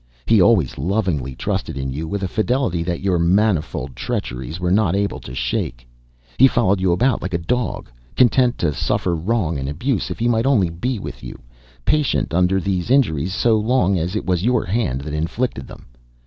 He 0.25 0.41
always 0.41 0.79
lovingly 0.79 1.35
trusted 1.35 1.77
in 1.77 1.93
you 1.93 2.07
with 2.07 2.23
a 2.23 2.27
fidelity 2.27 2.81
that 2.81 3.01
your 3.01 3.19
manifold 3.19 3.95
treacheries 3.95 4.59
were 4.59 4.71
not 4.71 4.95
able 4.95 5.19
to 5.19 5.35
shake. 5.35 5.87
He 6.39 6.47
followed 6.47 6.81
you 6.81 6.91
about 6.91 7.21
like 7.21 7.35
a 7.35 7.37
dog, 7.37 7.87
content 8.15 8.57
to 8.57 8.73
suffer 8.73 9.15
wrong 9.15 9.59
and 9.59 9.69
abuse 9.69 10.09
if 10.09 10.17
he 10.17 10.27
might 10.27 10.47
only 10.47 10.71
be 10.71 10.97
with 10.97 11.23
you; 11.23 11.39
patient 11.85 12.33
under 12.33 12.59
these 12.59 12.89
injuries 12.89 13.35
so 13.35 13.59
long 13.59 13.99
as 13.99 14.15
it 14.15 14.25
was 14.25 14.41
your 14.43 14.65
hand 14.65 15.01
that 15.01 15.13
inflicted 15.13 15.67
them. 15.67 15.85